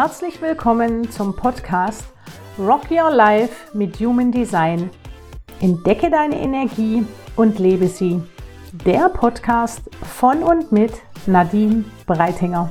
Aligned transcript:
herzlich 0.00 0.40
willkommen 0.40 1.10
zum 1.10 1.34
Podcast 1.34 2.04
Rock 2.56 2.88
Your 2.88 3.10
Life 3.10 3.76
mit 3.76 3.98
Human 3.98 4.30
Design. 4.30 4.90
Entdecke 5.60 6.08
deine 6.08 6.38
Energie 6.38 7.04
und 7.34 7.58
lebe 7.58 7.88
sie. 7.88 8.22
Der 8.86 9.08
Podcast 9.08 9.82
von 10.16 10.44
und 10.44 10.70
mit 10.70 10.92
Nadine 11.26 11.84
Breitinger. 12.06 12.70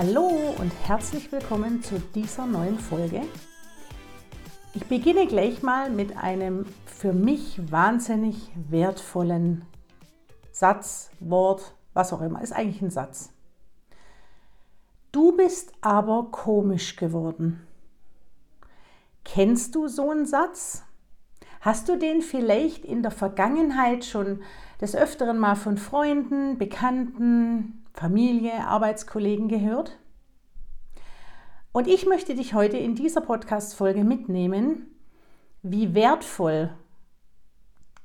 Hallo 0.00 0.54
und 0.60 0.70
herzlich 0.86 1.32
willkommen 1.32 1.82
zu 1.82 1.98
dieser 2.14 2.46
neuen 2.46 2.78
Folge. 2.78 3.22
Ich 4.72 4.86
beginne 4.86 5.26
gleich 5.26 5.64
mal 5.64 5.90
mit 5.90 6.16
einem 6.16 6.66
für 6.86 7.12
mich 7.12 7.60
wahnsinnig 7.72 8.52
wertvollen 8.54 9.66
Satz, 10.52 11.10
Wort, 11.18 11.74
was 11.94 12.12
auch 12.12 12.20
immer. 12.20 12.40
Ist 12.42 12.52
eigentlich 12.52 12.80
ein 12.80 12.92
Satz. 12.92 13.30
Du 15.10 15.36
bist 15.36 15.72
aber 15.80 16.28
komisch 16.30 16.94
geworden. 16.94 17.66
Kennst 19.24 19.74
du 19.74 19.88
so 19.88 20.12
einen 20.12 20.26
Satz? 20.26 20.84
Hast 21.68 21.90
du 21.90 21.98
den 21.98 22.22
vielleicht 22.22 22.86
in 22.86 23.02
der 23.02 23.10
Vergangenheit 23.10 24.06
schon 24.06 24.40
des 24.80 24.96
Öfteren 24.96 25.38
mal 25.38 25.54
von 25.54 25.76
Freunden, 25.76 26.56
Bekannten, 26.56 27.84
Familie, 27.92 28.66
Arbeitskollegen 28.66 29.48
gehört. 29.48 29.98
Und 31.72 31.86
ich 31.86 32.06
möchte 32.06 32.34
dich 32.34 32.54
heute 32.54 32.78
in 32.78 32.94
dieser 32.94 33.20
Podcast-Folge 33.20 34.02
mitnehmen, 34.02 34.86
wie 35.62 35.94
wertvoll 35.94 36.70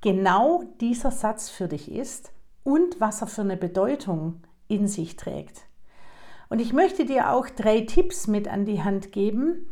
genau 0.01 0.65
dieser 0.81 1.11
Satz 1.11 1.49
für 1.49 1.69
dich 1.69 1.89
ist 1.89 2.33
und 2.63 2.99
was 2.99 3.21
er 3.21 3.27
für 3.27 3.43
eine 3.43 3.55
Bedeutung 3.55 4.41
in 4.67 4.89
sich 4.89 5.15
trägt. 5.15 5.61
Und 6.49 6.59
ich 6.59 6.73
möchte 6.73 7.05
dir 7.05 7.31
auch 7.31 7.47
drei 7.47 7.79
Tipps 7.79 8.27
mit 8.27 8.49
an 8.49 8.65
die 8.65 8.83
Hand 8.83 9.13
geben, 9.13 9.71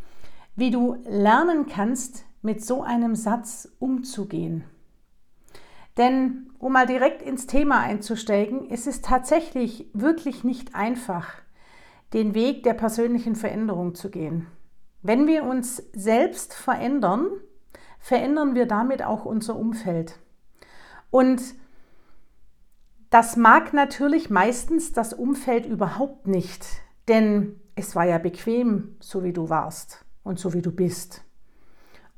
wie 0.55 0.71
du 0.71 0.95
lernen 1.03 1.65
kannst, 1.65 2.23
mit 2.41 2.63
so 2.63 2.83
einem 2.83 3.15
Satz 3.15 3.69
umzugehen. 3.79 4.63
Denn 5.97 6.49
um 6.59 6.73
mal 6.73 6.85
direkt 6.85 7.21
ins 7.21 7.47
Thema 7.47 7.81
einzusteigen, 7.81 8.69
ist 8.69 8.87
es 8.87 9.01
tatsächlich 9.01 9.89
wirklich 9.93 10.43
nicht 10.43 10.75
einfach, 10.75 11.33
den 12.13 12.33
Weg 12.33 12.63
der 12.63 12.73
persönlichen 12.73 13.35
Veränderung 13.35 13.95
zu 13.95 14.09
gehen. 14.09 14.47
Wenn 15.01 15.27
wir 15.27 15.43
uns 15.43 15.77
selbst 15.93 16.53
verändern, 16.53 17.27
verändern 17.99 18.55
wir 18.55 18.67
damit 18.67 19.03
auch 19.03 19.25
unser 19.25 19.55
Umfeld. 19.55 20.19
Und 21.09 21.41
das 23.09 23.35
mag 23.35 23.73
natürlich 23.73 24.29
meistens 24.29 24.93
das 24.93 25.13
Umfeld 25.13 25.65
überhaupt 25.65 26.27
nicht, 26.27 26.65
denn 27.07 27.59
es 27.75 27.95
war 27.95 28.05
ja 28.05 28.17
bequem, 28.17 28.95
so 28.99 29.23
wie 29.23 29.33
du 29.33 29.49
warst 29.49 30.05
und 30.23 30.39
so 30.39 30.53
wie 30.53 30.61
du 30.61 30.71
bist. 30.71 31.23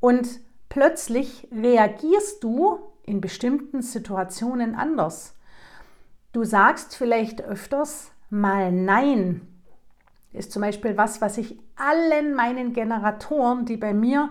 Und 0.03 0.41
plötzlich 0.67 1.47
reagierst 1.49 2.43
du 2.43 2.77
in 3.03 3.21
bestimmten 3.21 3.81
Situationen 3.81 4.75
anders. 4.75 5.33
Du 6.33 6.43
sagst 6.43 6.97
vielleicht 6.97 7.41
öfters 7.41 8.11
mal 8.29 8.73
Nein. 8.73 9.47
Ist 10.33 10.51
zum 10.51 10.61
Beispiel 10.61 10.97
was, 10.97 11.21
was 11.21 11.37
ich 11.37 11.57
allen 11.77 12.35
meinen 12.35 12.73
Generatoren, 12.73 13.63
die 13.63 13.77
bei 13.77 13.93
mir 13.93 14.29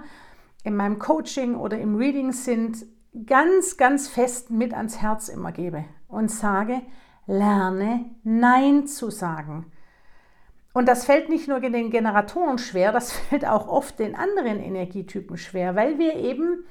in 0.63 0.77
meinem 0.77 0.99
Coaching 0.99 1.57
oder 1.57 1.79
im 1.79 1.97
Reading 1.97 2.33
sind, 2.33 2.85
ganz, 3.25 3.79
ganz 3.79 4.09
fest 4.09 4.51
mit 4.51 4.75
ans 4.75 5.01
Herz 5.01 5.31
immer 5.31 5.53
gebe 5.53 5.87
und 6.07 6.31
sage, 6.31 6.83
lerne 7.25 8.11
Nein 8.25 8.87
zu 8.87 9.09
sagen. 9.09 9.72
Und 10.73 10.89
das 10.89 11.05
fällt 11.05 11.29
nicht 11.29 11.49
nur 11.49 11.61
den 11.61 11.91
Generatoren 11.91 12.59
schwer, 12.59 12.93
das 12.93 13.13
fällt 13.29 13.47
auch 13.47 13.69
oft 13.69 13.99
den 13.99 14.15
anderen 14.15 14.61
Energietypen 14.61 15.37
schwer, 15.37 15.77
weil 15.77 15.99
wir 15.99 16.17
eben 16.17 16.65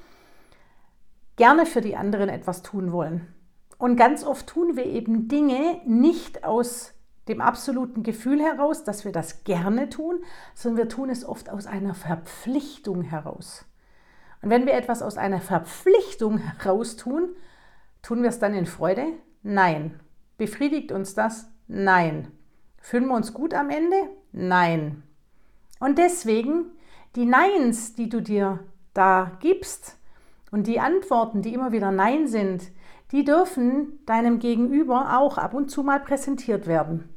gerne 1.35 1.65
für 1.65 1.81
die 1.81 1.95
anderen 1.95 2.29
etwas 2.29 2.61
tun 2.61 2.91
wollen. 2.91 3.33
Und 3.77 3.95
ganz 3.95 4.23
oft 4.23 4.47
tun 4.47 4.75
wir 4.75 4.85
eben 4.85 5.27
Dinge 5.27 5.81
nicht 5.85 6.43
aus 6.43 6.93
dem 7.27 7.41
absoluten 7.41 8.03
Gefühl 8.03 8.41
heraus, 8.41 8.83
dass 8.83 9.05
wir 9.05 9.11
das 9.11 9.43
gerne 9.43 9.89
tun, 9.89 10.23
sondern 10.53 10.85
wir 10.85 10.89
tun 10.89 11.09
es 11.09 11.25
oft 11.25 11.49
aus 11.49 11.65
einer 11.65 11.93
Verpflichtung 11.93 13.01
heraus. 13.01 13.65
Und 14.41 14.49
wenn 14.49 14.65
wir 14.65 14.73
etwas 14.73 15.01
aus 15.01 15.17
einer 15.17 15.39
Verpflichtung 15.39 16.39
heraus 16.39 16.95
tun, 16.95 17.29
tun 18.01 18.23
wir 18.23 18.29
es 18.29 18.39
dann 18.39 18.53
in 18.53 18.65
Freude? 18.65 19.05
Nein. 19.43 19.99
Befriedigt 20.37 20.91
uns 20.91 21.13
das? 21.13 21.51
Nein. 21.67 22.31
Fühlen 22.81 23.07
wir 23.07 23.15
uns 23.15 23.33
gut 23.33 23.53
am 23.53 23.69
Ende? 23.69 24.09
Nein. 24.31 25.03
Und 25.79 25.97
deswegen, 25.97 26.65
die 27.15 27.25
Neins, 27.25 27.95
die 27.95 28.09
du 28.09 28.21
dir 28.21 28.59
da 28.93 29.31
gibst, 29.39 29.97
und 30.51 30.67
die 30.67 30.79
Antworten, 30.79 31.41
die 31.41 31.53
immer 31.53 31.71
wieder 31.71 31.91
Nein 31.91 32.27
sind, 32.27 32.71
die 33.11 33.23
dürfen 33.23 33.99
deinem 34.05 34.39
Gegenüber 34.39 35.17
auch 35.17 35.37
ab 35.37 35.53
und 35.53 35.71
zu 35.71 35.81
mal 35.81 35.99
präsentiert 35.99 36.67
werden. 36.67 37.09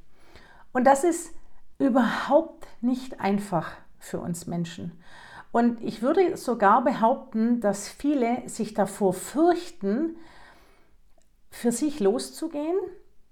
Und 0.72 0.84
das 0.84 1.04
ist 1.04 1.34
überhaupt 1.78 2.66
nicht 2.80 3.20
einfach 3.20 3.72
für 3.98 4.20
uns 4.20 4.46
Menschen. 4.46 5.00
Und 5.52 5.82
ich 5.82 6.02
würde 6.02 6.36
sogar 6.36 6.82
behaupten, 6.82 7.60
dass 7.60 7.88
viele 7.88 8.48
sich 8.48 8.74
davor 8.74 9.12
fürchten, 9.12 10.16
für 11.50 11.70
sich 11.70 12.00
loszugehen, 12.00 12.76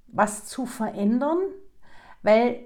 was 0.06 0.46
zu 0.46 0.66
verändern, 0.66 1.38
weil 2.22 2.64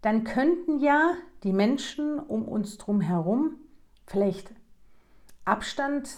dann 0.00 0.24
könnten 0.24 0.78
ja 0.80 1.14
die 1.44 1.52
Menschen 1.52 2.18
um 2.18 2.46
uns 2.46 2.78
drum 2.78 3.00
herum 3.00 3.56
vielleicht 4.06 4.52
Abstand 5.44 6.08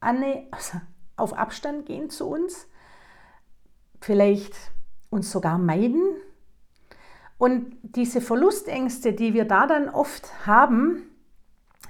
Anne, 0.00 0.46
also 0.50 0.80
auf 1.16 1.32
Abstand 1.32 1.86
gehen 1.86 2.10
zu 2.10 2.26
uns, 2.26 2.68
vielleicht 4.00 4.54
uns 5.10 5.30
sogar 5.30 5.58
meiden. 5.58 6.02
Und 7.38 7.76
diese 7.82 8.20
Verlustängste, 8.20 9.12
die 9.12 9.34
wir 9.34 9.44
da 9.44 9.66
dann 9.66 9.88
oft 9.88 10.46
haben, 10.46 11.02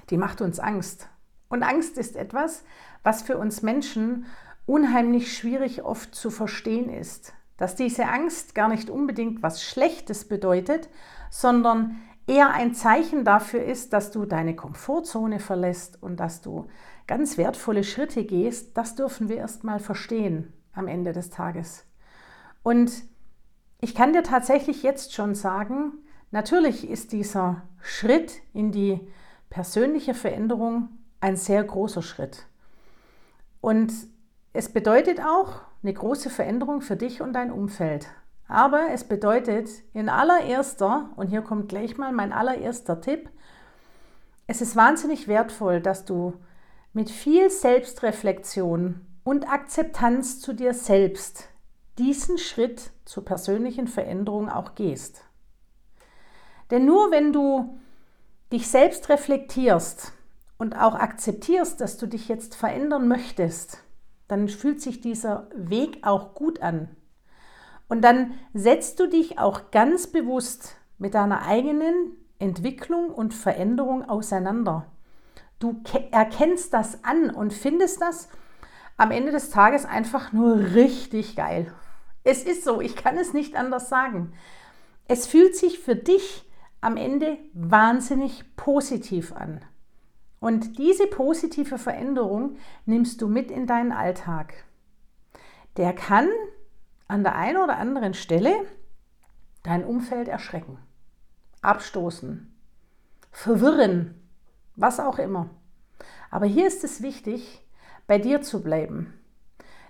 die 0.09 0.17
macht 0.17 0.41
uns 0.41 0.59
Angst. 0.59 1.09
Und 1.49 1.63
Angst 1.63 1.97
ist 1.97 2.15
etwas, 2.15 2.63
was 3.03 3.21
für 3.21 3.37
uns 3.37 3.61
Menschen 3.61 4.25
unheimlich 4.65 5.35
schwierig 5.37 5.83
oft 5.83 6.13
zu 6.13 6.29
verstehen 6.29 6.89
ist. 6.89 7.33
Dass 7.57 7.75
diese 7.75 8.07
Angst 8.07 8.55
gar 8.55 8.69
nicht 8.69 8.89
unbedingt 8.89 9.43
was 9.43 9.63
Schlechtes 9.63 10.27
bedeutet, 10.27 10.89
sondern 11.29 11.97
eher 12.27 12.51
ein 12.51 12.73
Zeichen 12.73 13.23
dafür 13.23 13.63
ist, 13.63 13.93
dass 13.93 14.11
du 14.11 14.25
deine 14.25 14.55
Komfortzone 14.55 15.39
verlässt 15.39 16.01
und 16.01 16.19
dass 16.19 16.41
du 16.41 16.67
ganz 17.07 17.37
wertvolle 17.37 17.83
Schritte 17.83 18.25
gehst, 18.25 18.77
das 18.77 18.95
dürfen 18.95 19.29
wir 19.29 19.37
erst 19.37 19.63
mal 19.63 19.79
verstehen 19.79 20.53
am 20.73 20.87
Ende 20.87 21.13
des 21.13 21.29
Tages. 21.29 21.85
Und 22.63 22.91
ich 23.79 23.95
kann 23.95 24.13
dir 24.13 24.23
tatsächlich 24.23 24.83
jetzt 24.83 25.13
schon 25.13 25.35
sagen, 25.35 25.93
natürlich 26.31 26.89
ist 26.89 27.13
dieser 27.13 27.63
Schritt 27.81 28.41
in 28.53 28.71
die 28.71 28.99
persönliche 29.49 30.13
Veränderung 30.13 30.89
ein 31.21 31.37
sehr 31.37 31.63
großer 31.63 32.01
Schritt. 32.01 32.45
Und 33.61 33.93
es 34.53 34.69
bedeutet 34.71 35.21
auch 35.21 35.61
eine 35.83 35.93
große 35.93 36.29
Veränderung 36.29 36.81
für 36.81 36.95
dich 36.95 37.21
und 37.21 37.33
dein 37.33 37.51
Umfeld. 37.51 38.07
Aber 38.47 38.87
es 38.93 39.03
bedeutet 39.03 39.69
in 39.93 40.09
allererster, 40.09 41.09
und 41.15 41.27
hier 41.27 41.41
kommt 41.41 41.69
gleich 41.69 41.97
mal 41.97 42.11
mein 42.11 42.31
allererster 42.31 43.01
Tipp, 43.01 43.29
es 44.47 44.61
ist 44.61 44.75
wahnsinnig 44.75 45.27
wertvoll, 45.27 45.81
dass 45.81 46.05
du 46.05 46.33
mit 46.93 47.09
viel 47.09 47.49
Selbstreflexion 47.49 49.05
und 49.23 49.49
Akzeptanz 49.49 50.39
zu 50.39 50.53
dir 50.53 50.73
selbst 50.73 51.49
diesen 51.97 52.37
Schritt 52.37 52.91
zur 53.05 53.25
persönlichen 53.25 53.87
Veränderung 53.87 54.49
auch 54.49 54.75
gehst. 54.75 55.23
Denn 56.71 56.85
nur 56.85 57.11
wenn 57.11 57.33
du 57.33 57.77
dich 58.51 58.67
selbst 58.69 59.09
reflektierst 59.09 60.13
und 60.57 60.75
auch 60.75 60.95
akzeptierst, 60.95 61.81
dass 61.81 61.97
du 61.97 62.07
dich 62.07 62.29
jetzt 62.29 62.55
verändern 62.55 63.07
möchtest, 63.07 63.83
dann 64.27 64.47
fühlt 64.49 64.81
sich 64.81 65.01
dieser 65.01 65.49
Weg 65.55 66.05
auch 66.05 66.33
gut 66.33 66.61
an. 66.61 66.89
Und 67.87 68.01
dann 68.01 68.33
setzt 68.53 68.99
du 68.99 69.07
dich 69.07 69.39
auch 69.39 69.71
ganz 69.71 70.07
bewusst 70.07 70.75
mit 70.97 71.13
deiner 71.13 71.43
eigenen 71.43 72.17
Entwicklung 72.39 73.09
und 73.09 73.33
Veränderung 73.33 74.07
auseinander. 74.07 74.85
Du 75.59 75.81
erkennst 76.11 76.73
das 76.73 77.03
an 77.03 77.29
und 77.29 77.53
findest 77.53 78.01
das 78.01 78.29
am 78.97 79.11
Ende 79.11 79.31
des 79.31 79.49
Tages 79.49 79.85
einfach 79.85 80.33
nur 80.33 80.57
richtig 80.75 81.35
geil. 81.35 81.73
Es 82.23 82.43
ist 82.43 82.63
so, 82.63 82.81
ich 82.81 82.95
kann 82.95 83.17
es 83.17 83.33
nicht 83.33 83.55
anders 83.55 83.89
sagen. 83.89 84.33
Es 85.07 85.27
fühlt 85.27 85.55
sich 85.55 85.79
für 85.79 85.95
dich 85.95 86.43
am 86.81 86.97
Ende 86.97 87.37
wahnsinnig 87.53 88.43
positiv 88.55 89.33
an. 89.33 89.61
Und 90.39 90.77
diese 90.77 91.07
positive 91.07 91.77
Veränderung 91.77 92.57
nimmst 92.85 93.21
du 93.21 93.27
mit 93.27 93.49
in 93.49 93.65
deinen 93.65 93.91
Alltag. 93.91 94.65
Der 95.77 95.93
kann 95.93 96.29
an 97.07 97.23
der 97.23 97.35
einen 97.35 97.57
oder 97.57 97.77
anderen 97.77 98.13
Stelle 98.13 98.53
dein 99.63 99.83
Umfeld 99.83 100.27
erschrecken, 100.27 100.77
abstoßen, 101.61 102.55
verwirren, 103.31 104.15
was 104.75 104.99
auch 104.99 105.19
immer. 105.19 105.49
Aber 106.29 106.45
hier 106.45 106.67
ist 106.67 106.83
es 106.83 107.01
wichtig, 107.01 107.65
bei 108.05 108.19
dir 108.19 108.41
zu 108.41 108.61
bleiben. 108.61 109.13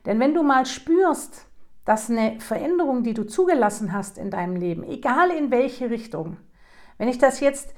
Denn 0.05 0.19
wenn 0.19 0.33
du 0.33 0.43
mal 0.43 0.65
spürst, 0.65 1.47
dass 1.85 2.09
eine 2.09 2.39
Veränderung, 2.39 3.03
die 3.03 3.13
du 3.13 3.23
zugelassen 3.25 3.93
hast 3.93 4.17
in 4.17 4.31
deinem 4.31 4.55
Leben, 4.55 4.83
egal 4.83 5.31
in 5.31 5.51
welche 5.51 5.89
Richtung, 5.89 6.37
wenn 6.97 7.07
ich 7.07 7.17
das 7.17 7.39
jetzt 7.39 7.73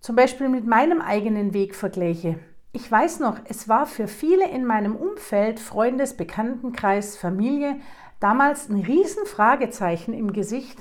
zum 0.00 0.16
Beispiel 0.16 0.48
mit 0.48 0.66
meinem 0.66 1.00
eigenen 1.00 1.54
Weg 1.54 1.74
vergleiche, 1.74 2.38
ich 2.72 2.90
weiß 2.90 3.20
noch, 3.20 3.38
es 3.44 3.68
war 3.68 3.86
für 3.86 4.06
viele 4.08 4.48
in 4.48 4.66
meinem 4.66 4.94
Umfeld, 4.94 5.58
Freundes, 5.58 6.16
Bekanntenkreis, 6.16 7.16
Familie, 7.16 7.76
damals 8.20 8.68
ein 8.68 8.80
Riesenfragezeichen 8.80 10.12
im 10.12 10.32
Gesicht, 10.32 10.78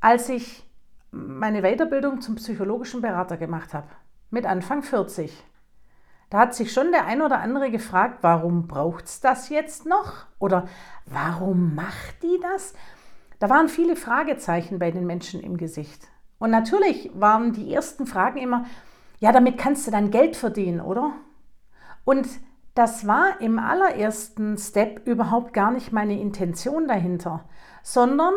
als 0.00 0.28
ich 0.28 0.68
meine 1.12 1.62
Weiterbildung 1.62 2.20
zum 2.20 2.34
psychologischen 2.34 3.00
Berater 3.00 3.36
gemacht 3.36 3.74
habe, 3.74 3.88
mit 4.30 4.44
Anfang 4.44 4.82
40. 4.82 5.32
Da 6.30 6.38
hat 6.38 6.54
sich 6.54 6.72
schon 6.72 6.92
der 6.92 7.06
ein 7.06 7.22
oder 7.22 7.40
andere 7.40 7.70
gefragt, 7.70 8.18
warum 8.22 8.68
braucht 8.68 9.06
es 9.06 9.20
das 9.20 9.48
jetzt 9.48 9.86
noch? 9.86 10.26
Oder 10.38 10.68
warum 11.06 11.74
macht 11.74 12.22
die 12.22 12.38
das? 12.40 12.74
Da 13.40 13.48
waren 13.48 13.68
viele 13.68 13.96
Fragezeichen 13.96 14.78
bei 14.78 14.90
den 14.90 15.06
Menschen 15.06 15.40
im 15.40 15.56
Gesicht. 15.56 16.06
Und 16.40 16.50
natürlich 16.50 17.10
waren 17.14 17.52
die 17.52 17.72
ersten 17.72 18.06
Fragen 18.06 18.38
immer, 18.38 18.64
ja, 19.20 19.30
damit 19.30 19.58
kannst 19.58 19.86
du 19.86 19.90
dann 19.90 20.10
Geld 20.10 20.36
verdienen, 20.36 20.80
oder? 20.80 21.12
Und 22.04 22.26
das 22.74 23.06
war 23.06 23.40
im 23.42 23.58
allerersten 23.58 24.56
Step 24.56 25.06
überhaupt 25.06 25.52
gar 25.52 25.70
nicht 25.70 25.92
meine 25.92 26.18
Intention 26.18 26.88
dahinter, 26.88 27.44
sondern 27.82 28.32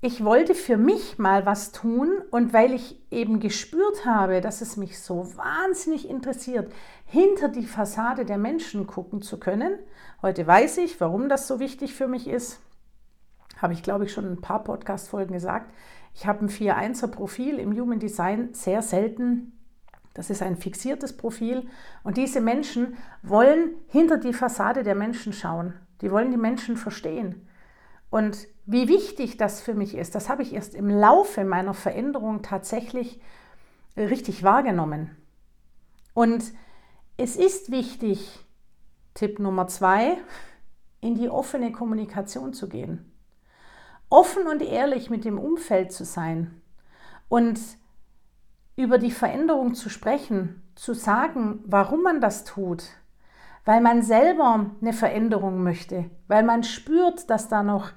ich 0.00 0.24
wollte 0.24 0.56
für 0.56 0.76
mich 0.76 1.18
mal 1.18 1.46
was 1.46 1.70
tun 1.70 2.10
und 2.30 2.52
weil 2.52 2.72
ich 2.72 3.00
eben 3.10 3.38
gespürt 3.38 4.04
habe, 4.04 4.40
dass 4.40 4.60
es 4.60 4.76
mich 4.76 5.00
so 5.00 5.36
wahnsinnig 5.36 6.08
interessiert, 6.08 6.72
hinter 7.04 7.48
die 7.48 7.66
Fassade 7.66 8.24
der 8.24 8.38
Menschen 8.38 8.88
gucken 8.88 9.22
zu 9.22 9.38
können. 9.38 9.78
Heute 10.22 10.44
weiß 10.44 10.78
ich, 10.78 11.00
warum 11.00 11.28
das 11.28 11.46
so 11.46 11.60
wichtig 11.60 11.94
für 11.94 12.08
mich 12.08 12.26
ist. 12.26 12.60
Habe 13.62 13.72
ich, 13.72 13.82
glaube 13.82 14.04
ich, 14.04 14.12
schon 14.12 14.26
ein 14.26 14.40
paar 14.40 14.64
Podcast-Folgen 14.64 15.32
gesagt. 15.32 15.72
Ich 16.14 16.26
habe 16.26 16.44
ein 16.44 16.48
4-1er 16.48 17.08
Profil 17.08 17.58
im 17.58 17.78
Human 17.78 17.98
Design 17.98 18.52
sehr 18.52 18.82
selten. 18.82 19.52
Das 20.14 20.30
ist 20.30 20.42
ein 20.42 20.56
fixiertes 20.56 21.16
Profil. 21.16 21.68
Und 22.02 22.16
diese 22.16 22.40
Menschen 22.40 22.96
wollen 23.22 23.70
hinter 23.88 24.18
die 24.18 24.32
Fassade 24.32 24.82
der 24.82 24.94
Menschen 24.94 25.32
schauen. 25.32 25.74
Die 26.00 26.10
wollen 26.10 26.30
die 26.30 26.36
Menschen 26.36 26.76
verstehen. 26.76 27.46
Und 28.10 28.48
wie 28.66 28.88
wichtig 28.88 29.36
das 29.36 29.60
für 29.60 29.74
mich 29.74 29.94
ist, 29.94 30.14
das 30.14 30.28
habe 30.28 30.42
ich 30.42 30.54
erst 30.54 30.74
im 30.74 30.88
Laufe 30.88 31.44
meiner 31.44 31.74
Veränderung 31.74 32.42
tatsächlich 32.42 33.20
richtig 33.96 34.42
wahrgenommen. 34.42 35.16
Und 36.14 36.52
es 37.16 37.36
ist 37.36 37.70
wichtig, 37.70 38.40
Tipp 39.14 39.38
Nummer 39.38 39.66
zwei, 39.66 40.18
in 41.00 41.14
die 41.14 41.28
offene 41.28 41.72
Kommunikation 41.72 42.52
zu 42.52 42.68
gehen. 42.68 43.12
Offen 44.10 44.46
und 44.46 44.62
ehrlich 44.62 45.10
mit 45.10 45.24
dem 45.24 45.38
Umfeld 45.38 45.92
zu 45.92 46.04
sein 46.04 46.62
und 47.28 47.60
über 48.74 48.96
die 48.96 49.10
Veränderung 49.10 49.74
zu 49.74 49.90
sprechen, 49.90 50.62
zu 50.76 50.94
sagen, 50.94 51.60
warum 51.66 52.02
man 52.02 52.20
das 52.20 52.44
tut, 52.44 52.84
weil 53.64 53.80
man 53.82 54.02
selber 54.02 54.70
eine 54.80 54.92
Veränderung 54.92 55.62
möchte, 55.62 56.10
weil 56.26 56.42
man 56.42 56.62
spürt, 56.62 57.28
dass 57.28 57.48
da 57.48 57.62
noch 57.62 57.90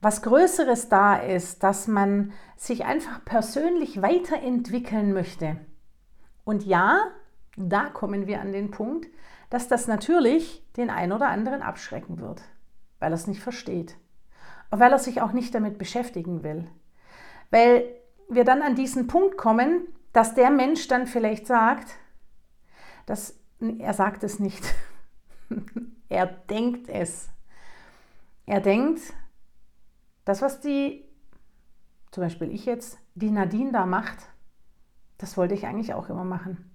was 0.00 0.22
Größeres 0.22 0.88
da 0.88 1.16
ist, 1.16 1.62
dass 1.62 1.86
man 1.86 2.32
sich 2.56 2.84
einfach 2.84 3.24
persönlich 3.24 4.02
weiterentwickeln 4.02 5.12
möchte. 5.12 5.58
Und 6.44 6.64
ja, 6.64 6.98
da 7.56 7.84
kommen 7.84 8.26
wir 8.26 8.40
an 8.40 8.52
den 8.52 8.70
Punkt, 8.70 9.06
dass 9.48 9.68
das 9.68 9.86
natürlich 9.86 10.64
den 10.76 10.90
einen 10.90 11.12
oder 11.12 11.28
anderen 11.28 11.62
abschrecken 11.62 12.20
wird, 12.20 12.42
weil 12.98 13.12
er 13.12 13.14
es 13.14 13.26
nicht 13.26 13.42
versteht 13.42 13.96
weil 14.70 14.92
er 14.92 14.98
sich 14.98 15.20
auch 15.20 15.32
nicht 15.32 15.54
damit 15.54 15.78
beschäftigen 15.78 16.42
will. 16.42 16.68
Weil 17.50 17.84
wir 18.28 18.44
dann 18.44 18.62
an 18.62 18.74
diesen 18.74 19.06
Punkt 19.06 19.36
kommen, 19.36 19.86
dass 20.12 20.34
der 20.34 20.50
Mensch 20.50 20.88
dann 20.88 21.06
vielleicht 21.06 21.46
sagt, 21.46 21.94
dass 23.06 23.38
er 23.78 23.94
sagt 23.94 24.24
es 24.24 24.38
nicht, 24.38 24.62
er 26.08 26.26
denkt 26.26 26.88
es. 26.88 27.28
Er 28.46 28.60
denkt, 28.60 29.00
das, 30.24 30.42
was 30.42 30.60
die, 30.60 31.04
zum 32.10 32.22
Beispiel 32.22 32.52
ich 32.52 32.66
jetzt, 32.66 32.98
die 33.14 33.30
Nadine 33.30 33.72
da 33.72 33.86
macht, 33.86 34.18
das 35.18 35.36
wollte 35.36 35.54
ich 35.54 35.66
eigentlich 35.66 35.94
auch 35.94 36.08
immer 36.08 36.24
machen. 36.24 36.70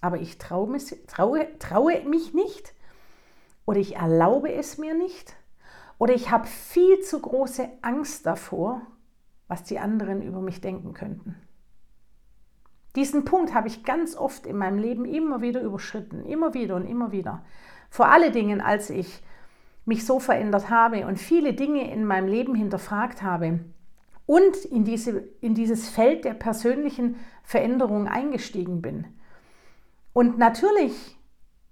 Aber 0.00 0.18
ich 0.20 0.38
traue 0.38 0.78
traue, 1.06 1.58
traue 1.58 2.04
mich 2.04 2.34
nicht 2.34 2.74
oder 3.66 3.80
ich 3.80 3.96
erlaube 3.96 4.52
es 4.52 4.78
mir 4.78 4.94
nicht 4.94 5.34
oder 5.98 6.14
ich 6.14 6.30
habe 6.30 6.46
viel 6.46 7.00
zu 7.00 7.20
große 7.20 7.68
Angst 7.82 8.24
davor, 8.24 8.82
was 9.48 9.64
die 9.64 9.78
anderen 9.78 10.22
über 10.22 10.40
mich 10.40 10.60
denken 10.60 10.94
könnten. 10.94 11.36
Diesen 12.96 13.24
Punkt 13.24 13.54
habe 13.54 13.68
ich 13.68 13.84
ganz 13.84 14.16
oft 14.16 14.46
in 14.46 14.56
meinem 14.56 14.78
Leben 14.78 15.04
immer 15.04 15.40
wieder 15.40 15.60
überschritten, 15.60 16.24
immer 16.24 16.54
wieder 16.54 16.76
und 16.76 16.86
immer 16.86 17.12
wieder. 17.12 17.44
Vor 17.90 18.08
allen 18.08 18.32
Dingen, 18.32 18.60
als 18.60 18.90
ich 18.90 19.22
mich 19.84 20.04
so 20.04 20.20
verändert 20.20 20.68
habe 20.68 21.06
und 21.06 21.18
viele 21.18 21.54
Dinge 21.54 21.90
in 21.92 22.04
meinem 22.04 22.28
Leben 22.28 22.54
hinterfragt 22.54 23.22
habe 23.22 23.60
und 24.26 24.56
in, 24.66 24.84
diese, 24.84 25.28
in 25.40 25.54
dieses 25.54 25.88
Feld 25.88 26.24
der 26.24 26.34
persönlichen 26.34 27.16
Veränderung 27.42 28.06
eingestiegen 28.08 28.82
bin. 28.82 29.06
Und 30.12 30.36
natürlich, 30.36 31.18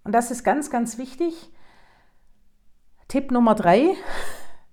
und 0.05 0.12
das 0.12 0.31
ist 0.31 0.44
ganz, 0.44 0.70
ganz 0.70 0.96
wichtig, 0.96 1.52
Tipp 3.08 3.31
Nummer 3.31 3.55
drei, 3.55 3.94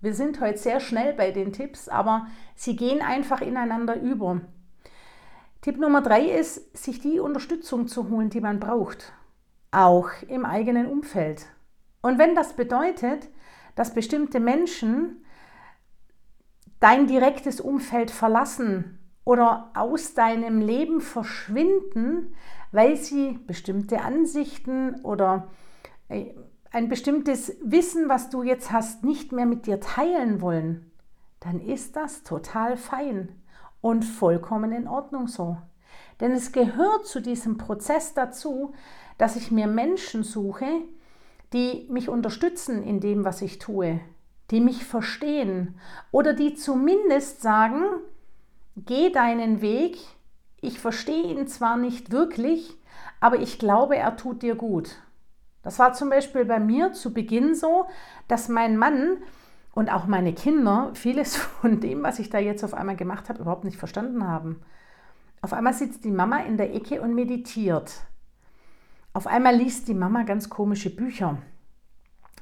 wir 0.01 0.13
sind 0.13 0.41
heute 0.41 0.57
sehr 0.57 0.79
schnell 0.79 1.13
bei 1.13 1.31
den 1.31 1.53
Tipps, 1.53 1.87
aber 1.87 2.27
sie 2.55 2.75
gehen 2.75 3.01
einfach 3.01 3.41
ineinander 3.41 3.99
über. 3.99 4.41
Tipp 5.61 5.77
Nummer 5.77 6.01
drei 6.01 6.25
ist, 6.25 6.75
sich 6.75 6.99
die 6.99 7.19
Unterstützung 7.19 7.87
zu 7.87 8.09
holen, 8.09 8.29
die 8.29 8.41
man 8.41 8.59
braucht 8.59 9.13
auch 9.73 10.09
im 10.27 10.45
eigenen 10.45 10.85
Umfeld. 10.85 11.47
Und 12.01 12.19
wenn 12.19 12.35
das 12.35 12.53
bedeutet, 12.53 13.29
dass 13.75 13.93
bestimmte 13.93 14.39
Menschen 14.39 15.25
dein 16.79 17.07
direktes 17.07 17.59
Umfeld 17.59 18.11
verlassen 18.11 18.99
oder 19.25 19.71
aus 19.73 20.13
deinem 20.13 20.61
Leben 20.61 21.01
verschwinden, 21.01 22.35
weil 22.71 22.97
sie 22.97 23.39
bestimmte 23.47 24.01
Ansichten 24.01 25.01
oder 25.01 25.49
äh, 26.09 26.33
ein 26.73 26.89
bestimmtes 26.89 27.55
Wissen, 27.61 28.09
was 28.09 28.29
du 28.31 28.41
jetzt 28.41 28.71
hast, 28.71 29.03
nicht 29.03 29.31
mehr 29.31 29.45
mit 29.45 29.67
dir 29.67 29.79
teilen 29.79 30.41
wollen, 30.41 30.91
dann 31.39 31.61
ist 31.61 31.95
das 31.95 32.23
total 32.23 32.77
fein 32.77 33.29
und 33.79 34.03
vollkommen 34.03 34.71
in 34.71 34.87
Ordnung 34.87 35.27
so. 35.27 35.57
Denn 36.19 36.31
es 36.31 36.51
gehört 36.51 37.05
zu 37.05 37.21
diesem 37.21 37.57
Prozess 37.57 38.15
dazu, 38.15 38.73
dass 39.19 39.35
ich 39.35 39.51
mir 39.51 39.67
Menschen 39.67 40.23
suche, 40.23 40.65
die 41.53 41.87
mich 41.91 42.09
unterstützen 42.09 42.81
in 42.81 42.99
dem, 42.99 43.23
was 43.23 43.43
ich 43.43 43.59
tue, 43.59 43.99
die 44.49 44.59
mich 44.59 44.83
verstehen 44.83 45.75
oder 46.11 46.33
die 46.33 46.55
zumindest 46.55 47.43
sagen, 47.43 47.83
geh 48.75 49.11
deinen 49.11 49.61
Weg, 49.61 49.97
ich 50.59 50.79
verstehe 50.79 51.25
ihn 51.25 51.47
zwar 51.47 51.77
nicht 51.77 52.11
wirklich, 52.11 52.75
aber 53.19 53.39
ich 53.39 53.59
glaube, 53.59 53.95
er 53.95 54.17
tut 54.17 54.41
dir 54.41 54.55
gut. 54.55 54.95
Das 55.63 55.79
war 55.79 55.93
zum 55.93 56.09
Beispiel 56.09 56.45
bei 56.45 56.59
mir 56.59 56.91
zu 56.91 57.13
Beginn 57.13 57.55
so, 57.55 57.87
dass 58.27 58.49
mein 58.49 58.77
Mann 58.77 59.17
und 59.73 59.91
auch 59.91 60.05
meine 60.05 60.33
Kinder 60.33 60.91
vieles 60.93 61.35
von 61.61 61.79
dem, 61.79 62.03
was 62.03 62.19
ich 62.19 62.29
da 62.29 62.37
jetzt 62.37 62.63
auf 62.63 62.73
einmal 62.73 62.95
gemacht 62.95 63.29
habe, 63.29 63.41
überhaupt 63.41 63.63
nicht 63.63 63.77
verstanden 63.77 64.27
haben. 64.27 64.61
Auf 65.41 65.53
einmal 65.53 65.73
sitzt 65.73 66.05
die 66.05 66.11
Mama 66.11 66.37
in 66.39 66.57
der 66.57 66.73
Ecke 66.73 67.01
und 67.01 67.15
meditiert. 67.15 68.05
Auf 69.13 69.27
einmal 69.27 69.55
liest 69.55 69.87
die 69.87 69.93
Mama 69.93 70.23
ganz 70.23 70.49
komische 70.49 70.89
Bücher. 70.89 71.37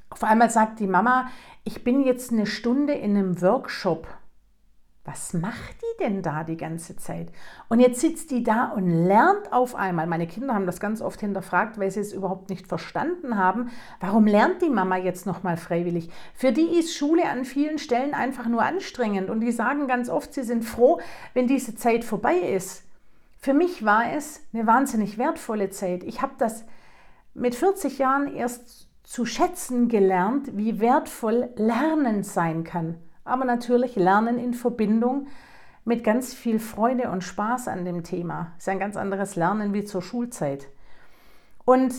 Auf 0.09 0.23
einmal 0.23 0.49
sagt 0.49 0.79
die 0.79 0.87
Mama, 0.87 1.29
ich 1.63 1.83
bin 1.83 2.01
jetzt 2.03 2.31
eine 2.31 2.45
Stunde 2.45 2.93
in 2.93 3.17
einem 3.17 3.41
Workshop. 3.41 4.07
Was 5.03 5.33
macht 5.33 5.81
die 5.81 6.03
denn 6.03 6.21
da 6.21 6.43
die 6.43 6.57
ganze 6.57 6.95
Zeit? 6.95 7.31
Und 7.69 7.79
jetzt 7.79 8.01
sitzt 8.01 8.29
die 8.29 8.43
da 8.43 8.65
und 8.65 8.87
lernt 8.87 9.51
auf 9.51 9.73
einmal. 9.73 10.05
Meine 10.05 10.27
Kinder 10.27 10.53
haben 10.53 10.67
das 10.67 10.79
ganz 10.79 11.01
oft 11.01 11.19
hinterfragt, 11.19 11.79
weil 11.79 11.89
sie 11.89 12.01
es 12.01 12.13
überhaupt 12.13 12.51
nicht 12.51 12.67
verstanden 12.67 13.35
haben. 13.35 13.71
Warum 13.99 14.27
lernt 14.27 14.61
die 14.61 14.69
Mama 14.69 14.97
jetzt 14.97 15.25
nochmal 15.25 15.57
freiwillig? 15.57 16.11
Für 16.35 16.51
die 16.51 16.77
ist 16.77 16.95
Schule 16.95 17.27
an 17.27 17.45
vielen 17.45 17.79
Stellen 17.79 18.13
einfach 18.13 18.45
nur 18.45 18.61
anstrengend 18.61 19.31
und 19.31 19.41
die 19.41 19.51
sagen 19.51 19.87
ganz 19.87 20.07
oft, 20.07 20.35
sie 20.35 20.43
sind 20.43 20.63
froh, 20.63 20.99
wenn 21.33 21.47
diese 21.47 21.75
Zeit 21.75 22.03
vorbei 22.03 22.35
ist. 22.35 22.83
Für 23.39 23.55
mich 23.55 23.83
war 23.83 24.13
es 24.13 24.41
eine 24.53 24.67
wahnsinnig 24.67 25.17
wertvolle 25.17 25.71
Zeit. 25.71 26.03
Ich 26.03 26.21
habe 26.21 26.33
das 26.37 26.63
mit 27.33 27.55
40 27.55 27.97
Jahren 27.97 28.35
erst 28.35 28.87
zu 29.03 29.25
schätzen 29.25 29.87
gelernt, 29.87 30.55
wie 30.55 30.79
wertvoll 30.79 31.49
Lernen 31.55 32.21
sein 32.21 32.63
kann. 32.63 32.97
Aber 33.23 33.45
natürlich 33.45 33.95
Lernen 33.95 34.37
in 34.37 34.53
Verbindung 34.53 35.27
mit 35.83 36.03
ganz 36.03 36.33
viel 36.33 36.59
Freude 36.59 37.09
und 37.11 37.23
Spaß 37.23 37.67
an 37.67 37.85
dem 37.85 38.03
Thema. 38.03 38.53
Ist 38.57 38.69
ein 38.69 38.79
ganz 38.79 38.97
anderes 38.97 39.35
Lernen 39.35 39.73
wie 39.73 39.83
zur 39.83 40.01
Schulzeit. 40.01 40.67
Und 41.65 41.93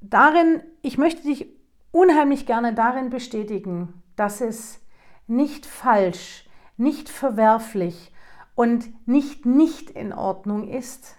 darin, 0.00 0.62
ich 0.82 0.98
möchte 0.98 1.22
dich 1.22 1.46
unheimlich 1.92 2.46
gerne 2.46 2.74
darin 2.74 3.10
bestätigen, 3.10 4.02
dass 4.16 4.40
es 4.40 4.80
nicht 5.26 5.66
falsch, 5.66 6.48
nicht 6.76 7.08
verwerflich 7.08 8.12
und 8.54 8.88
nicht 9.06 9.46
nicht 9.46 9.90
in 9.90 10.12
Ordnung 10.12 10.68
ist, 10.68 11.16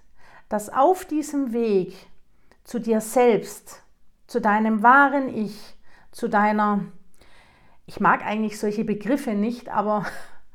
dass 0.49 0.69
auf 0.69 1.05
diesem 1.05 1.53
Weg 1.53 1.93
zu 2.63 2.79
dir 2.79 3.01
selbst, 3.01 3.83
zu 4.27 4.41
deinem 4.41 4.83
wahren 4.83 5.29
Ich, 5.29 5.77
zu 6.11 6.27
deiner, 6.27 6.81
ich 7.89 7.99
mag 7.99 8.23
eigentlich 8.23 8.59
solche 8.59 8.85
Begriffe 8.85 9.31
nicht, 9.31 9.69
aber 9.69 10.05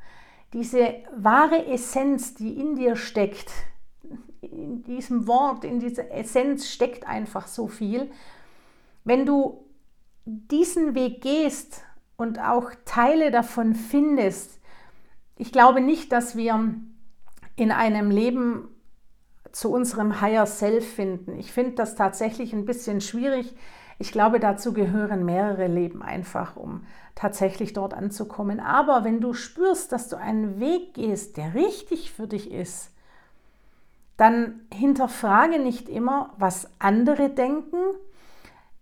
diese 0.53 0.95
wahre 1.17 1.65
Essenz, 1.67 2.33
die 2.33 2.57
in 2.57 2.75
dir 2.75 2.95
steckt, 2.95 3.51
in 4.39 4.83
diesem 4.83 5.27
Wort, 5.27 5.65
in 5.65 5.81
dieser 5.81 6.09
Essenz 6.11 6.69
steckt 6.69 7.05
einfach 7.05 7.47
so 7.47 7.67
viel. 7.67 8.09
Wenn 9.03 9.25
du 9.25 9.65
diesen 10.23 10.95
Weg 10.95 11.21
gehst 11.21 11.83
und 12.15 12.39
auch 12.39 12.71
Teile 12.85 13.31
davon 13.31 13.75
findest, 13.75 14.61
ich 15.35 15.51
glaube 15.51 15.81
nicht, 15.81 16.13
dass 16.13 16.37
wir 16.37 16.73
in 17.57 17.71
einem 17.71 18.11
Leben 18.11 18.69
zu 19.51 19.73
unserem 19.73 20.21
Higher 20.21 20.45
Self 20.45 20.89
finden. 20.89 21.37
Ich 21.37 21.51
finde 21.51 21.73
das 21.73 21.95
tatsächlich 21.95 22.53
ein 22.53 22.63
bisschen 22.63 23.01
schwierig. 23.01 23.53
Ich 23.97 24.11
glaube, 24.11 24.39
dazu 24.39 24.73
gehören 24.73 25.23
mehrere 25.25 25.67
Leben 25.67 26.01
einfach, 26.01 26.57
um 26.57 26.85
tatsächlich 27.15 27.73
dort 27.73 27.93
anzukommen. 27.93 28.59
Aber 28.59 29.03
wenn 29.03 29.21
du 29.21 29.33
spürst, 29.33 29.91
dass 29.91 30.09
du 30.09 30.17
einen 30.17 30.59
Weg 30.59 30.93
gehst, 30.93 31.37
der 31.37 31.55
richtig 31.55 32.11
für 32.11 32.27
dich 32.27 32.51
ist, 32.51 32.91
dann 34.17 34.61
hinterfrage 34.73 35.59
nicht 35.59 35.89
immer, 35.89 36.33
was 36.37 36.69
andere 36.79 37.29
denken. 37.29 37.77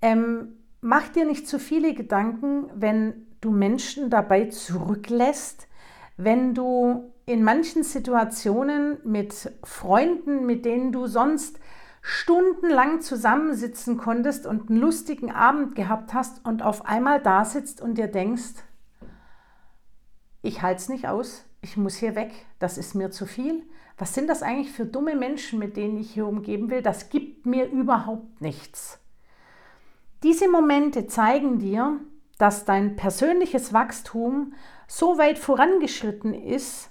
Ähm, 0.01 0.57
mach 0.81 1.09
dir 1.09 1.25
nicht 1.25 1.47
zu 1.47 1.59
viele 1.59 1.93
Gedanken, 1.93 2.69
wenn 2.75 3.27
du 3.41 3.51
Menschen 3.51 4.09
dabei 4.09 4.45
zurücklässt, 4.45 5.67
wenn 6.17 6.53
du 6.53 7.11
in 7.25 7.43
manchen 7.43 7.83
Situationen 7.83 8.97
mit 9.03 9.51
Freunden, 9.63 10.45
mit 10.45 10.65
denen 10.65 10.91
du 10.91 11.07
sonst 11.07 11.59
stundenlang 12.03 12.99
zusammensitzen 12.99 13.97
konntest 13.97 14.45
und 14.45 14.69
einen 14.69 14.79
lustigen 14.79 15.31
Abend 15.31 15.73
gehabt 15.73 16.13
hast 16.13 16.45
und 16.45 16.61
auf 16.61 16.85
einmal 16.85 17.21
da 17.21 17.45
sitzt 17.45 17.81
und 17.81 17.97
dir 17.97 18.07
denkst, 18.07 18.61
ich 20.41 20.61
halte 20.61 20.81
es 20.81 20.89
nicht 20.89 21.07
aus, 21.07 21.45
ich 21.61 21.77
muss 21.77 21.95
hier 21.95 22.13
weg, 22.15 22.31
das 22.59 22.77
ist 22.77 22.93
mir 22.93 23.09
zu 23.09 23.25
viel. 23.25 23.63
Was 23.97 24.13
sind 24.13 24.27
das 24.27 24.43
eigentlich 24.43 24.71
für 24.71 24.85
dumme 24.85 25.15
Menschen, 25.15 25.59
mit 25.59 25.77
denen 25.77 25.97
ich 25.97 26.11
hier 26.11 26.27
umgeben 26.27 26.69
will? 26.69 26.81
Das 26.81 27.09
gibt 27.09 27.45
mir 27.45 27.69
überhaupt 27.69 28.41
nichts. 28.41 28.99
Diese 30.23 30.49
Momente 30.49 31.07
zeigen 31.07 31.59
dir, 31.59 31.99
dass 32.37 32.65
dein 32.65 32.97
persönliches 32.97 33.71
Wachstum 33.71 34.53
so 34.87 35.17
weit 35.17 35.37
vorangeschritten 35.37 36.33
ist, 36.33 36.89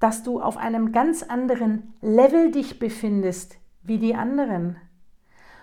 dass 0.00 0.24
du 0.24 0.40
auf 0.40 0.56
einem 0.56 0.90
ganz 0.90 1.22
anderen 1.22 1.94
Level 2.00 2.50
dich 2.50 2.80
befindest 2.80 3.58
wie 3.88 3.98
die 3.98 4.14
anderen. 4.14 4.76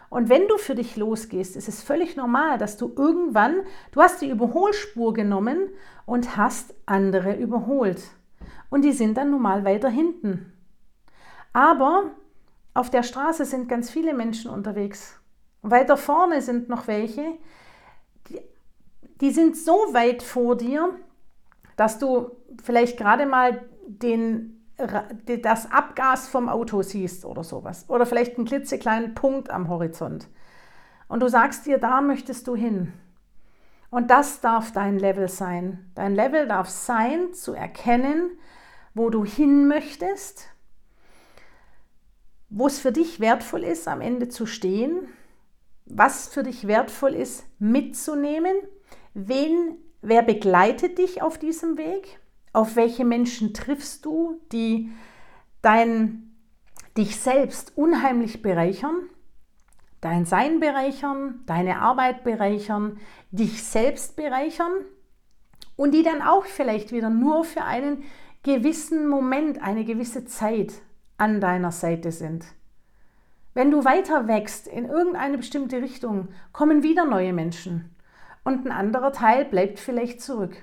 Und 0.10 0.30
wenn 0.30 0.48
du 0.48 0.58
für 0.58 0.76
dich 0.76 0.96
losgehst, 0.96 1.56
ist 1.56 1.68
es 1.68 1.84
völlig 1.84 2.16
normal, 2.16 2.58
dass 2.58 2.78
du 2.78 2.94
irgendwann, 2.96 3.62
du 3.92 4.02
hast 4.02 4.22
die 4.22 4.30
Überholspur 4.30 5.14
genommen 5.14 5.70
und 6.06 6.38
hast 6.38 6.74
andere 6.86 7.36
überholt. 7.36 8.04
Und 8.70 8.84
die 8.84 8.94
sind 8.94 9.18
dann 9.18 9.32
nun 9.32 9.42
mal 9.42 9.66
weiter 9.66 9.90
hinten. 9.90 10.54
Aber 11.54 12.12
auf 12.74 12.90
der 12.90 13.04
Straße 13.04 13.46
sind 13.46 13.70
ganz 13.70 13.90
viele 13.90 14.14
Menschen 14.14 14.52
unterwegs. 14.52 15.20
Weiter 15.62 15.98
vorne 15.98 16.42
sind 16.42 16.70
noch 16.70 16.88
welche, 16.88 17.24
die, 18.30 18.42
die 19.22 19.32
sind 19.32 19.58
so 19.58 19.74
weit 19.92 20.22
vor 20.22 20.56
dir, 20.56 20.94
dass 21.76 22.00
du 22.00 22.32
vielleicht 22.64 22.98
gerade 22.98 23.26
mal 23.26 23.64
den 23.88 24.55
das 24.78 25.72
Abgas 25.72 26.28
vom 26.28 26.50
Auto 26.50 26.82
siehst 26.82 27.26
oder 27.26 27.44
sowas. 27.44 27.86
Oder 27.88 28.06
vielleicht 28.06 28.38
einen 28.38 28.46
klitzekleinen 28.46 29.16
Punkt 29.16 29.50
am 29.50 29.70
Horizont. 29.70 30.28
Und 31.08 31.22
du 31.22 31.30
sagst 31.30 31.66
dir, 31.66 31.78
da 31.78 32.02
möchtest 32.02 32.48
du 32.48 32.56
hin. 32.56 32.94
Und 33.90 34.12
das 34.12 34.42
darf 34.42 34.72
dein 34.72 35.00
Level 35.00 35.30
sein. 35.30 35.92
Dein 35.96 36.16
Level 36.16 36.48
darf 36.48 36.70
sein, 36.70 37.34
zu 37.34 37.54
erkennen, 37.54 38.38
wo 38.94 39.10
du 39.10 39.24
hin 39.24 39.68
möchtest, 39.68 40.50
wo 42.50 42.68
es 42.68 42.80
für 42.80 42.92
dich 42.92 43.20
wertvoll 43.20 43.64
ist, 43.64 43.88
am 43.88 44.02
Ende 44.02 44.30
zu 44.30 44.46
stehen, 44.46 45.08
was 45.86 46.28
für 46.28 46.44
dich 46.44 46.68
wertvoll 46.68 47.14
ist, 47.14 47.46
mitzunehmen, 47.60 48.56
wen, 49.14 49.78
wer 50.02 50.24
begleitet 50.24 50.98
dich 50.98 51.22
auf 51.22 51.38
diesem 51.38 51.78
Weg 51.78 52.20
auf 52.56 52.76
welche 52.76 53.04
Menschen 53.04 53.54
triffst 53.54 54.06
du, 54.06 54.40
die 54.52 54.92
dein, 55.62 56.36
dich 56.98 57.20
selbst 57.20 57.78
unheimlich 57.78 58.42
bereichern, 58.42 59.10
dein 60.00 60.26
Sein 60.26 60.60
bereichern, 60.60 61.42
deine 61.46 61.80
Arbeit 61.80 62.24
bereichern, 62.24 63.00
dich 63.32 63.64
selbst 63.64 64.16
bereichern 64.16 64.72
und 65.76 65.92
die 65.94 66.04
dann 66.04 66.22
auch 66.22 66.46
vielleicht 66.46 66.92
wieder 66.92 67.10
nur 67.10 67.44
für 67.44 67.64
einen 67.64 68.04
gewissen 68.44 69.08
Moment, 69.08 69.62
eine 69.62 69.84
gewisse 69.84 70.26
Zeit 70.26 70.74
an 71.18 71.42
deiner 71.42 71.72
Seite 71.72 72.12
sind. 72.12 72.46
Wenn 73.54 73.72
du 73.72 73.84
weiter 73.84 74.28
wächst 74.28 74.68
in 74.68 74.86
irgendeine 74.86 75.38
bestimmte 75.38 75.82
Richtung, 75.82 76.30
kommen 76.54 76.84
wieder 76.84 77.06
neue 77.06 77.34
Menschen 77.34 77.96
und 78.44 78.66
ein 78.66 78.72
anderer 78.72 79.12
Teil 79.12 79.46
bleibt 79.46 79.80
vielleicht 79.80 80.22
zurück. 80.22 80.56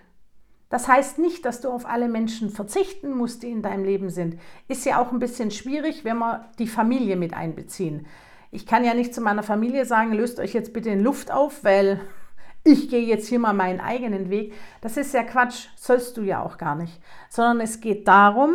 Das 0.73 0.89
heißt 0.89 1.19
nicht, 1.19 1.45
dass 1.45 1.61
du 1.61 1.69
auf 1.69 1.85
alle 1.85 2.09
Menschen 2.09 2.49
verzichten 2.49 3.11
musst, 3.11 3.43
die 3.43 3.51
in 3.51 3.61
deinem 3.61 3.85
Leben 3.85 4.09
sind. 4.09 4.41
Ist 4.69 4.87
ja 4.87 5.03
auch 5.03 5.13
ein 5.13 5.19
bisschen 5.19 5.51
schwierig, 5.51 6.03
wenn 6.03 6.17
wir 6.17 6.49
die 6.59 6.67
Familie 6.67 7.17
mit 7.17 7.35
einbeziehen. 7.35 8.07
Ich 8.51 8.65
kann 8.65 8.83
ja 8.83 8.95
nicht 8.95 9.15
zu 9.15 9.21
meiner 9.21 9.43
Familie 9.43 9.85
sagen, 9.85 10.15
löst 10.15 10.41
euch 10.41 10.55
jetzt 10.55 10.73
bitte 10.73 10.89
in 10.89 11.01
Luft 11.01 11.31
auf, 11.31 11.63
weil 11.63 12.01
ich 12.65 12.89
gehe 12.89 13.05
jetzt 13.05 13.29
hier 13.29 13.39
mal 13.39 13.53
meinen 13.53 13.81
eigenen 13.81 14.31
Weg. 14.31 14.55
Das 14.81 14.97
ist 14.97 15.13
ja 15.13 15.25
Quatsch, 15.25 15.67
sollst 15.77 16.17
du 16.17 16.23
ja 16.23 16.43
auch 16.43 16.57
gar 16.57 16.75
nicht. 16.75 17.03
Sondern 17.29 17.61
es 17.61 17.83
geht 17.83 18.09
darum, 18.09 18.55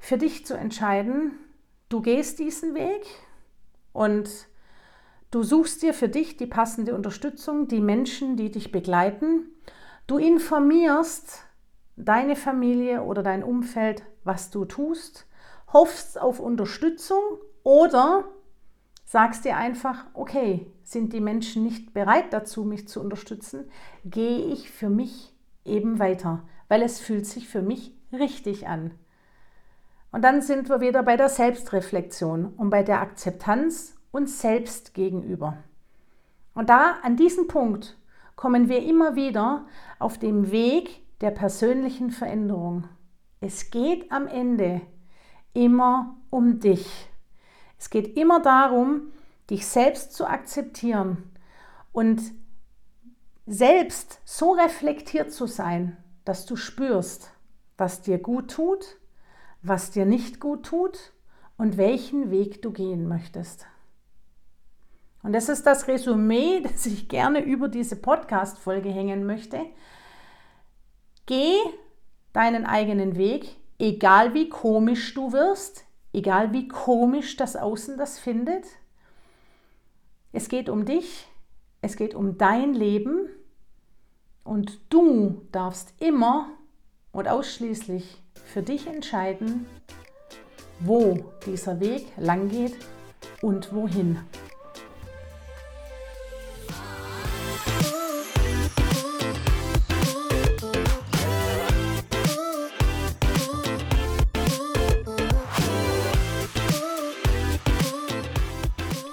für 0.00 0.18
dich 0.18 0.44
zu 0.44 0.54
entscheiden, 0.54 1.38
du 1.88 2.02
gehst 2.02 2.40
diesen 2.40 2.74
Weg 2.74 3.06
und 3.92 4.28
du 5.30 5.44
suchst 5.44 5.82
dir 5.82 5.94
für 5.94 6.08
dich 6.08 6.36
die 6.36 6.46
passende 6.46 6.96
Unterstützung, 6.96 7.68
die 7.68 7.80
Menschen, 7.80 8.36
die 8.36 8.50
dich 8.50 8.72
begleiten 8.72 9.46
Du 10.06 10.18
informierst 10.18 11.44
deine 11.96 12.36
Familie 12.36 13.02
oder 13.02 13.22
dein 13.22 13.44
Umfeld, 13.44 14.02
was 14.24 14.50
du 14.50 14.64
tust, 14.64 15.26
hoffst 15.72 16.20
auf 16.20 16.40
Unterstützung 16.40 17.22
oder 17.62 18.24
sagst 19.04 19.44
dir 19.44 19.56
einfach, 19.56 20.06
okay, 20.14 20.72
sind 20.82 21.12
die 21.12 21.20
Menschen 21.20 21.62
nicht 21.62 21.92
bereit 21.94 22.32
dazu, 22.32 22.64
mich 22.64 22.88
zu 22.88 23.00
unterstützen, 23.00 23.70
gehe 24.04 24.46
ich 24.46 24.70
für 24.70 24.88
mich 24.88 25.34
eben 25.64 25.98
weiter, 25.98 26.42
weil 26.68 26.82
es 26.82 26.98
fühlt 26.98 27.26
sich 27.26 27.48
für 27.48 27.62
mich 27.62 27.94
richtig 28.12 28.66
an. 28.68 28.92
Und 30.10 30.22
dann 30.22 30.42
sind 30.42 30.68
wir 30.68 30.80
wieder 30.80 31.02
bei 31.02 31.16
der 31.16 31.28
Selbstreflexion 31.28 32.52
und 32.56 32.70
bei 32.70 32.82
der 32.82 33.00
Akzeptanz 33.00 33.96
uns 34.10 34.40
selbst 34.40 34.92
gegenüber. 34.92 35.58
Und 36.54 36.68
da 36.68 36.96
an 37.02 37.16
diesem 37.16 37.48
Punkt 37.48 37.96
kommen 38.36 38.68
wir 38.68 38.82
immer 38.82 39.16
wieder 39.16 39.66
auf 39.98 40.18
dem 40.18 40.50
Weg 40.50 41.00
der 41.20 41.30
persönlichen 41.30 42.10
Veränderung. 42.10 42.88
Es 43.40 43.70
geht 43.70 44.10
am 44.10 44.26
Ende 44.26 44.80
immer 45.54 46.16
um 46.30 46.60
dich. 46.60 47.08
Es 47.78 47.90
geht 47.90 48.16
immer 48.16 48.40
darum, 48.40 49.12
dich 49.50 49.66
selbst 49.66 50.12
zu 50.12 50.26
akzeptieren 50.26 51.30
und 51.92 52.22
selbst 53.46 54.20
so 54.24 54.52
reflektiert 54.52 55.32
zu 55.32 55.46
sein, 55.46 55.96
dass 56.24 56.46
du 56.46 56.56
spürst, 56.56 57.32
was 57.76 58.02
dir 58.02 58.18
gut 58.18 58.52
tut, 58.52 58.98
was 59.62 59.90
dir 59.90 60.06
nicht 60.06 60.40
gut 60.40 60.64
tut 60.64 61.12
und 61.56 61.76
welchen 61.76 62.30
Weg 62.30 62.62
du 62.62 62.70
gehen 62.70 63.08
möchtest. 63.08 63.66
Und 65.22 65.32
das 65.32 65.48
ist 65.48 65.66
das 65.66 65.88
Resümee, 65.88 66.60
das 66.62 66.86
ich 66.86 67.08
gerne 67.08 67.40
über 67.42 67.68
diese 67.68 67.96
Podcast-Folge 67.96 68.90
hängen 68.90 69.24
möchte. 69.24 69.60
Geh 71.26 71.54
deinen 72.32 72.66
eigenen 72.66 73.16
Weg, 73.16 73.56
egal 73.78 74.34
wie 74.34 74.48
komisch 74.48 75.14
du 75.14 75.32
wirst, 75.32 75.84
egal 76.12 76.52
wie 76.52 76.68
komisch 76.68 77.36
das 77.36 77.56
Außen 77.56 77.96
das 77.98 78.18
findet. 78.18 78.66
Es 80.32 80.48
geht 80.48 80.68
um 80.68 80.84
dich, 80.84 81.28
es 81.82 81.96
geht 81.96 82.14
um 82.14 82.38
dein 82.38 82.74
Leben 82.74 83.28
und 84.44 84.80
du 84.88 85.42
darfst 85.52 85.94
immer 86.00 86.48
und 87.12 87.28
ausschließlich 87.28 88.22
für 88.44 88.62
dich 88.62 88.86
entscheiden, 88.86 89.66
wo 90.80 91.24
dieser 91.46 91.80
Weg 91.80 92.06
lang 92.16 92.48
geht 92.48 92.76
und 93.42 93.72
wohin. 93.74 94.18